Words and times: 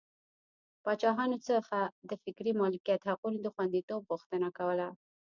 پاچاهانو 0.83 1.37
څخه 1.49 1.79
د 2.09 2.11
فکري 2.23 2.51
مالکیت 2.61 3.01
حقونو 3.09 3.37
د 3.41 3.47
خوندیتوب 3.53 4.01
غوښتنه 4.09 4.47
کوله. 4.57 4.87